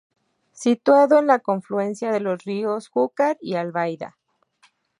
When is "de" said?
2.11-2.21